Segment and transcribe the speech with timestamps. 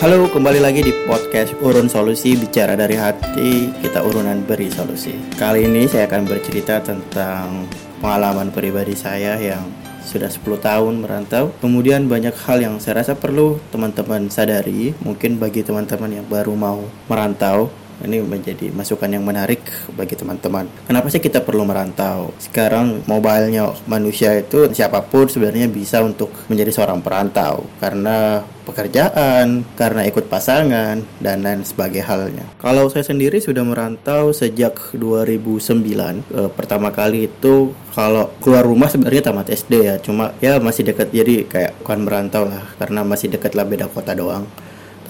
[0.00, 3.68] Halo, kembali lagi di podcast Urun Solusi Bicara dari Hati.
[3.84, 5.12] Kita urunan beri solusi.
[5.36, 7.68] Kali ini saya akan bercerita tentang
[8.00, 9.60] pengalaman pribadi saya yang
[10.00, 11.52] sudah 10 tahun merantau.
[11.60, 14.96] Kemudian banyak hal yang saya rasa perlu teman-teman sadari.
[15.04, 17.68] Mungkin bagi teman-teman yang baru mau merantau
[18.04, 19.60] ini menjadi masukan yang menarik
[19.94, 20.68] bagi teman-teman.
[20.86, 22.32] Kenapa sih kita perlu merantau?
[22.40, 30.06] Sekarang mobilenya manusia itu siapa pun sebenarnya bisa untuk menjadi seorang perantau karena pekerjaan, karena
[30.06, 32.46] ikut pasangan dan lain sebagai halnya.
[32.62, 36.22] Kalau saya sendiri sudah merantau sejak 2009.
[36.30, 41.10] E, pertama kali itu kalau keluar rumah sebenarnya tamat SD ya, cuma ya masih dekat
[41.10, 44.46] jadi kayak bukan merantau lah karena masih dekat lah beda kota doang.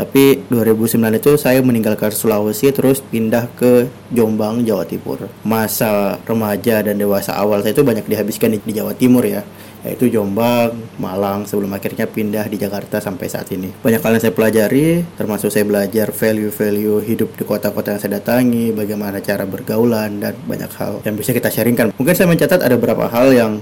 [0.00, 5.28] Tapi 2009 itu saya meninggalkan Sulawesi terus pindah ke Jombang, Jawa Timur.
[5.44, 9.44] Masa remaja dan dewasa awal saya itu banyak dihabiskan di, Jawa Timur ya
[9.80, 13.72] yaitu Jombang, Malang sebelum akhirnya pindah di Jakarta sampai saat ini.
[13.80, 18.76] Banyak hal yang saya pelajari, termasuk saya belajar value-value hidup di kota-kota yang saya datangi,
[18.76, 21.96] bagaimana cara bergaulan dan banyak hal yang bisa kita sharingkan.
[21.96, 23.52] Mungkin saya mencatat ada beberapa hal yang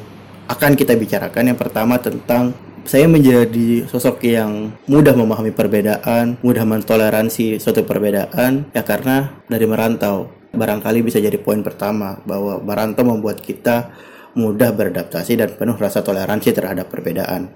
[0.51, 1.55] akan kita bicarakan.
[1.55, 2.51] Yang pertama tentang
[2.89, 10.33] saya menjadi sosok yang mudah memahami perbedaan, mudah mentoleransi suatu perbedaan ya karena dari merantau.
[10.49, 13.93] Barangkali bisa jadi poin pertama bahwa merantau membuat kita
[14.33, 17.53] mudah beradaptasi dan penuh rasa toleransi terhadap perbedaan.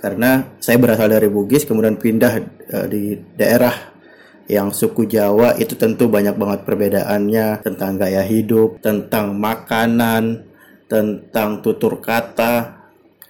[0.00, 2.40] Karena saya berasal dari Bugis kemudian pindah
[2.72, 3.92] uh, di daerah
[4.48, 10.48] yang suku Jawa itu tentu banyak banget perbedaannya tentang gaya hidup, tentang makanan,
[10.88, 12.79] tentang tutur kata,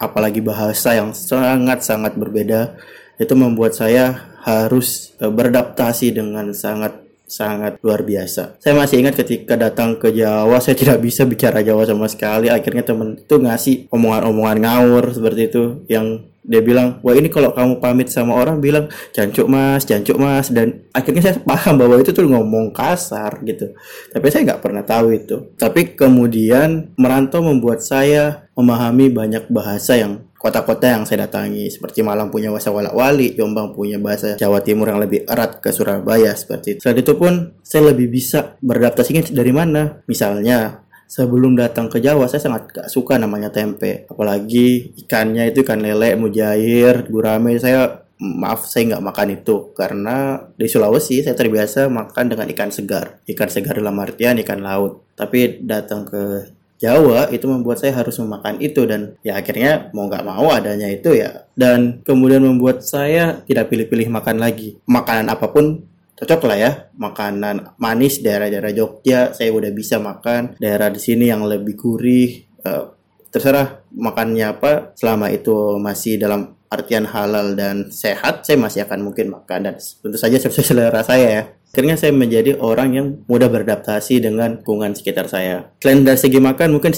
[0.00, 2.74] apalagi bahasa yang sangat-sangat berbeda
[3.20, 6.96] itu membuat saya harus e, beradaptasi dengan sangat
[7.30, 8.58] sangat luar biasa.
[8.58, 12.50] Saya masih ingat ketika datang ke Jawa, saya tidak bisa bicara Jawa sama sekali.
[12.50, 17.78] Akhirnya temen itu ngasih omongan-omongan ngawur seperti itu yang dia bilang wah ini kalau kamu
[17.78, 20.50] pamit sama orang bilang jancuk mas jancuk mas.
[20.50, 23.70] Dan akhirnya saya paham bahwa itu tuh ngomong kasar gitu.
[24.10, 25.54] Tapi saya nggak pernah tahu itu.
[25.54, 31.70] Tapi kemudian merantau membuat saya memahami banyak bahasa yang kota-kota yang saya datangi.
[31.70, 35.70] Seperti Malang punya bahasa walak wali Jombang punya bahasa Jawa Timur yang lebih erat ke
[35.70, 36.80] Surabaya seperti itu.
[36.82, 40.02] Selain itu pun saya lebih bisa beradaptasi dari mana?
[40.10, 44.06] Misalnya sebelum datang ke Jawa saya sangat gak suka namanya tempe.
[44.06, 47.58] Apalagi ikannya itu ikan lele mujair gurame.
[47.58, 49.74] Saya maaf saya nggak makan itu.
[49.74, 53.18] Karena di Sulawesi saya terbiasa makan dengan ikan segar.
[53.26, 55.02] Ikan segar dalam artian ikan laut.
[55.18, 58.86] Tapi datang ke Jawa itu membuat saya harus memakan itu.
[58.86, 61.50] Dan ya akhirnya mau nggak mau adanya itu ya.
[61.58, 64.78] Dan kemudian membuat saya tidak pilih-pilih makan lagi.
[64.86, 65.89] Makanan apa pun
[66.20, 66.70] cocok lah ya
[67.00, 72.44] makanan manis daerah-daerah Jogja saya udah bisa makan daerah di sini yang lebih gurih.
[72.60, 72.92] Uh,
[73.32, 79.32] terserah makannya apa selama itu masih dalam artian halal dan sehat saya masih akan mungkin
[79.32, 79.72] makan.
[79.72, 81.42] Dan tentu saja sesuai selera saya ya.
[81.70, 85.70] Akhirnya saya menjadi orang yang mudah beradaptasi dengan lingkungan sekitar saya.
[85.78, 86.92] Selain dari segi makan mungkin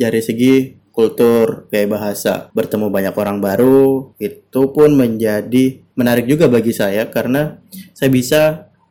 [0.00, 0.54] dari segi
[0.94, 7.58] kultur gaya bahasa bertemu banyak orang baru itu pun menjadi menarik juga bagi saya karena
[7.94, 8.42] saya bisa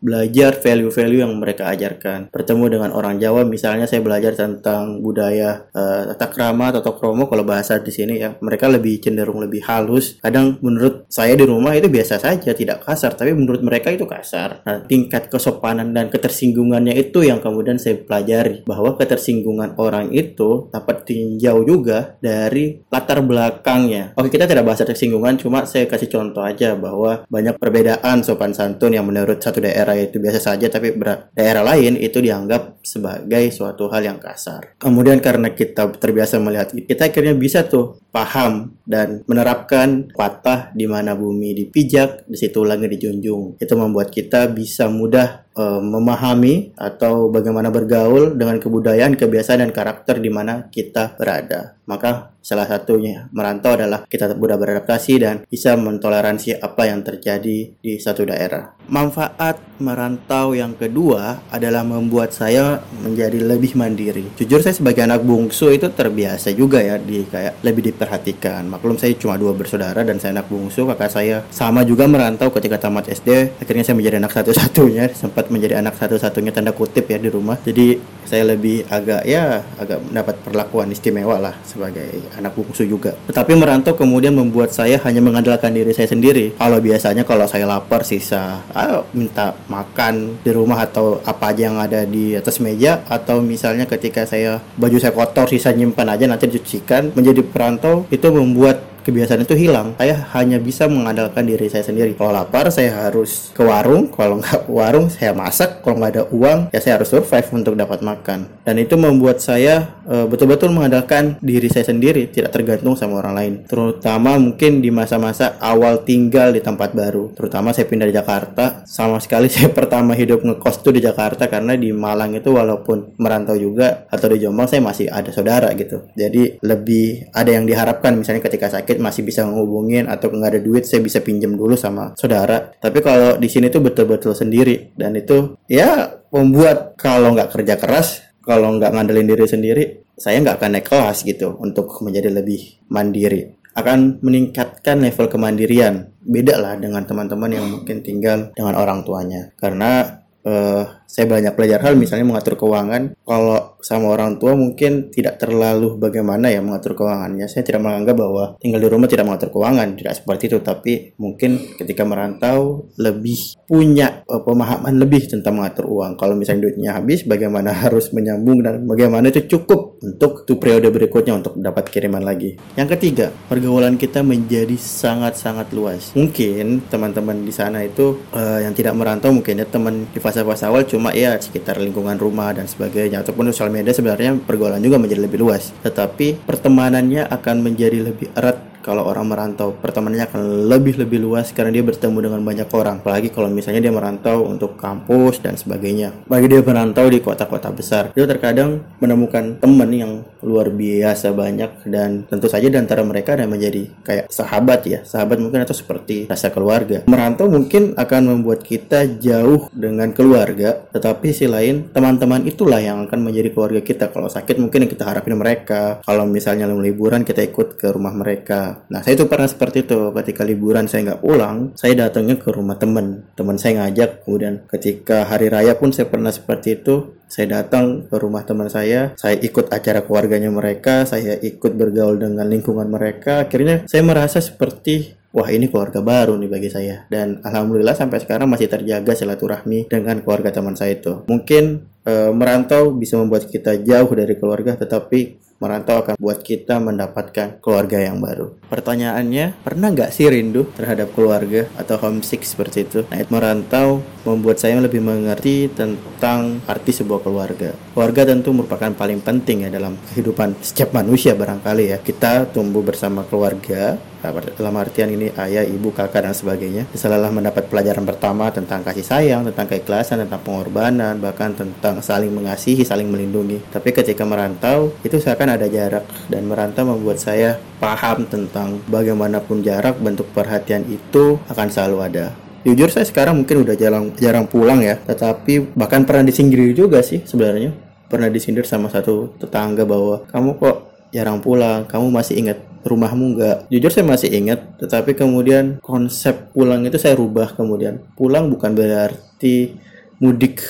[0.04, 2.28] belajar value-value yang mereka ajarkan.
[2.28, 7.48] Bertemu dengan orang Jawa misalnya saya belajar tentang budaya uh, tata krama atau kromo kalau
[7.48, 8.36] bahasa di sini ya.
[8.44, 10.20] Mereka lebih cenderung lebih halus.
[10.20, 14.60] Kadang menurut saya di rumah itu biasa saja, tidak kasar, tapi menurut mereka itu kasar.
[14.68, 21.08] Nah, tingkat kesopanan dan ketersinggungannya itu yang kemudian saya pelajari bahwa ketersinggungan orang itu dapat
[21.08, 24.12] tinjau juga dari latar belakangnya.
[24.20, 28.92] Oke, kita tidak bahas tersinggungan, cuma saya kasih contoh aja bahwa banyak perbedaan sopan santun
[28.92, 30.98] yang menurut satu daerah daerah itu biasa saja tapi
[31.38, 34.76] daerah lain itu dianggap sebagai suatu hal yang kasar.
[34.82, 41.14] Kemudian karena kita terbiasa melihat kita akhirnya bisa tuh paham dan menerapkan patah di mana
[41.16, 43.62] bumi dipijak, di situ langit dijunjung.
[43.62, 50.20] Itu membuat kita bisa mudah uh, memahami atau bagaimana bergaul dengan kebudayaan, kebiasaan dan karakter
[50.20, 51.78] di mana kita berada.
[51.84, 57.94] Maka salah satunya merantau adalah kita mudah beradaptasi dan bisa mentoleransi apa yang terjadi di
[58.00, 58.76] satu daerah.
[58.92, 64.32] Manfaat merantau yang kedua adalah membuat saya menjadi lebih mandiri.
[64.40, 68.64] Jujur saya sebagai anak bungsu itu terbiasa juga ya di kayak lebih diperhatikan.
[68.70, 72.80] Maklum saya cuma dua bersaudara dan saya anak bungsu, kakak saya sama juga merantau ketika
[72.80, 73.60] tamat SD.
[73.60, 77.60] Akhirnya saya menjadi anak satu-satunya, sempat menjadi anak satu-satunya tanda kutip ya di rumah.
[77.60, 83.18] Jadi saya lebih agak ya agak mendapat perlakuan istimewa lah sebagai anak bungsu juga.
[83.28, 86.56] Tetapi merantau kemudian membuat saya hanya mengandalkan diri saya sendiri.
[86.56, 91.78] Kalau biasanya kalau saya lapar sisa, ah, minta makan di rumah atau apa aja yang
[91.82, 93.02] ada di atas meja.
[93.10, 97.14] Atau misalnya ketika saya baju saya kotor sisa nyimpan aja nanti dicucikan.
[97.18, 99.94] Menjadi perantau itu membuat kebiasaan itu hilang.
[100.00, 102.16] Saya hanya bisa mengandalkan diri saya sendiri.
[102.16, 106.60] Kalau lapar saya harus ke warung, kalau nggak warung saya masak, kalau nggak ada uang
[106.72, 108.64] ya saya harus survive untuk dapat makan.
[108.64, 113.54] Dan itu membuat saya uh, betul-betul mengandalkan diri saya sendiri, tidak tergantung sama orang lain.
[113.68, 117.36] Terutama mungkin di masa-masa awal tinggal di tempat baru.
[117.36, 121.76] Terutama saya pindah di Jakarta, sama sekali saya pertama hidup ngekos tuh di Jakarta karena
[121.76, 126.08] di Malang itu walaupun merantau juga atau di Jombang saya masih ada saudara gitu.
[126.16, 130.84] Jadi lebih ada yang diharapkan misalnya ketika sakit masih bisa menghubungin atau nggak ada duit
[130.84, 132.74] saya bisa pinjam dulu sama saudara.
[132.78, 134.94] Tapi kalau di sini tuh betul-betul sendiri.
[134.98, 139.84] Dan itu ya membuat kalau nggak kerja keras, kalau nggak ngandelin diri sendiri,
[140.18, 143.56] saya nggak akan naik kelas gitu untuk menjadi lebih mandiri.
[143.74, 146.14] Akan meningkatkan level kemandirian.
[146.22, 149.50] Beda lah dengan teman-teman yang mungkin tinggal dengan orang tuanya.
[149.58, 153.18] Karena uh, saya banyak belajar hal misalnya mengatur keuangan.
[153.26, 157.52] Kalau sama orang tua mungkin tidak terlalu bagaimana ya mengatur keuangannya.
[157.52, 160.58] Saya tidak menganggap bahwa tinggal di rumah tidak mengatur keuangan tidak seperti itu.
[160.64, 166.16] Tapi mungkin ketika merantau lebih punya uh, pemahaman lebih tentang mengatur uang.
[166.16, 171.36] Kalau misalnya duitnya habis bagaimana harus menyambung dan bagaimana itu cukup untuk tuh periode berikutnya
[171.44, 172.56] untuk dapat kiriman lagi.
[172.80, 176.16] Yang ketiga pergaulan kita menjadi sangat-sangat luas.
[176.16, 180.88] Mungkin teman-teman di sana itu uh, yang tidak merantau mungkin ya teman di fase-fase awal
[180.88, 185.42] cuma ya sekitar lingkungan rumah dan sebagainya ataupun sosial media sebenarnya pergaulan juga menjadi lebih
[185.42, 189.72] luas tetapi pertemanannya akan menjadi lebih erat kalau orang merantau.
[189.72, 193.96] Pertemanannya akan lebih lebih luas karena dia bertemu dengan banyak orang apalagi kalau misalnya dia
[193.96, 196.12] merantau untuk kampus dan sebagainya.
[196.28, 200.12] Bagi dia merantau di kota-kota besar dia terkadang menemukan teman yang
[200.44, 205.40] luar biasa banyak dan tentu saja di antara mereka ada menjadi kayak sahabat ya sahabat
[205.40, 211.50] mungkin atau seperti rasa keluarga merantau mungkin akan membuat kita jauh dengan keluarga tetapi si
[211.50, 216.04] lain teman-teman itulah yang akan menjadi keluarga kita kalau sakit mungkin yang kita harapin mereka
[216.06, 220.12] kalau misalnya liburan kita ikut ke rumah mereka Nah, saya itu pernah seperti itu.
[220.12, 223.26] Ketika liburan saya nggak pulang, saya datangnya ke rumah teman.
[223.38, 227.18] Teman saya ngajak, kemudian ketika hari raya pun saya pernah seperti itu.
[227.34, 232.46] Saya datang ke rumah teman saya, saya ikut acara keluarganya mereka, saya ikut bergaul dengan
[232.46, 233.50] lingkungan mereka.
[233.50, 238.46] Akhirnya saya merasa seperti wah ini keluarga baru nih bagi saya dan alhamdulillah sampai sekarang
[238.46, 244.14] masih terjaga silaturahmi dengan keluarga teman saya itu mungkin e, merantau bisa membuat kita jauh
[244.14, 248.52] dari keluarga tetapi merantau akan buat kita mendapatkan keluarga yang baru.
[248.68, 253.00] Pertanyaannya, pernah nggak sih rindu terhadap keluarga atau homesick seperti itu?
[253.08, 257.72] Nah, merantau membuat saya lebih mengerti tentang arti sebuah keluarga.
[257.96, 261.98] Keluarga tentu merupakan paling penting ya dalam kehidupan setiap manusia barangkali ya.
[262.04, 263.96] Kita tumbuh bersama keluarga,
[264.32, 266.88] dalam artian ini ayah, ibu, kakak dan sebagainya.
[266.96, 272.88] Setelah mendapat pelajaran pertama tentang kasih sayang, tentang keikhlasan, tentang pengorbanan, bahkan tentang saling mengasihi,
[272.88, 273.60] saling melindungi.
[273.68, 280.00] Tapi ketika merantau, itu seakan ada jarak dan merantau membuat saya paham tentang bagaimanapun jarak
[280.00, 282.26] bentuk perhatian itu akan selalu ada.
[282.64, 287.20] Jujur saya sekarang mungkin udah jarang jarang pulang ya, tetapi bahkan pernah disinggir juga sih
[287.28, 287.76] sebenarnya.
[288.08, 290.78] Pernah disindir sama satu tetangga bahwa kamu kok
[291.12, 293.58] jarang pulang, kamu masih ingat rumahmu nggak?
[293.72, 298.04] Jujur saya masih ingat, tetapi kemudian konsep pulang itu saya rubah kemudian.
[298.14, 299.76] Pulang bukan berarti
[300.22, 300.64] mudik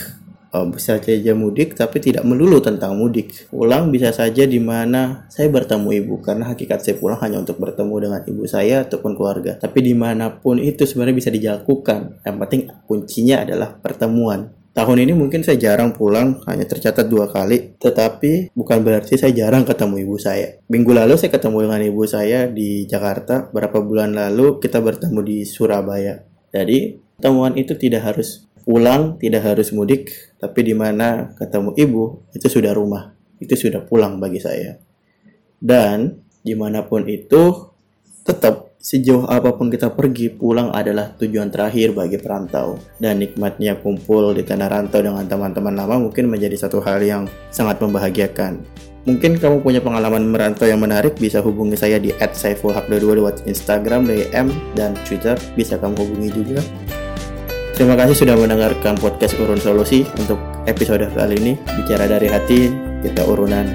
[0.53, 3.49] oh, bisa saja mudik tapi tidak melulu tentang mudik.
[3.49, 7.95] Pulang bisa saja di mana saya bertemu ibu karena hakikat saya pulang hanya untuk bertemu
[7.99, 9.57] dengan ibu saya ataupun keluarga.
[9.57, 12.21] Tapi di mana pun itu sebenarnya bisa dilakukan.
[12.23, 14.53] Yang penting kuncinya adalah pertemuan.
[14.73, 17.77] Tahun ini mungkin saya jarang pulang, hanya tercatat dua kali.
[17.77, 20.57] Tetapi bukan berarti saya jarang ketemu ibu saya.
[20.65, 23.53] Minggu lalu saya ketemu dengan ibu saya di Jakarta.
[23.53, 26.25] Berapa bulan lalu kita bertemu di Surabaya.
[26.49, 30.09] Jadi pertemuan itu tidak harus pulang, tidak harus mudik.
[30.41, 32.03] Tapi di mana ketemu ibu,
[32.33, 33.13] itu sudah rumah.
[33.37, 34.81] Itu sudah pulang bagi saya.
[35.61, 37.72] Dan di mana pun itu,
[38.23, 42.75] tetap Sejauh apa pun kita pergi, pulang adalah tujuan terakhir bagi perantau.
[42.99, 47.79] Dan nikmatnya kumpul di tanah rantau dengan teman-teman lama mungkin menjadi satu hal yang sangat
[47.79, 48.59] membahagiakan.
[49.07, 54.51] Mungkin kamu punya pengalaman merantau yang menarik, bisa hubungi saya di @saifulhaq22 lewat Instagram, DM,
[54.75, 55.39] dan Twitter.
[55.55, 56.59] Bisa kamu hubungi juga.
[57.79, 60.03] Terima kasih sudah mendengarkan podcast Urun Solusi.
[60.19, 62.67] Untuk episode kali ini, bicara dari hati,
[62.99, 63.71] kita urunan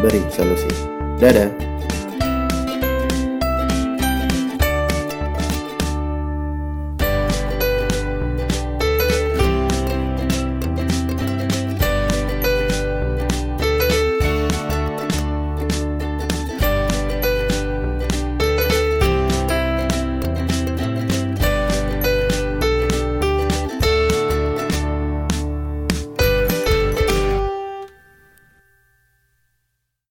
[0.00, 0.72] beri solusi.
[1.20, 1.65] Dadah!